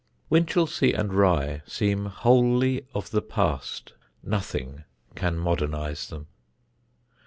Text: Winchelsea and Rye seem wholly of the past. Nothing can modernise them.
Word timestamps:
Winchelsea 0.31 0.93
and 0.93 1.13
Rye 1.13 1.61
seem 1.67 2.07
wholly 2.07 2.87
of 2.91 3.11
the 3.11 3.21
past. 3.21 3.93
Nothing 4.23 4.83
can 5.13 5.37
modernise 5.37 6.07
them. 6.07 6.25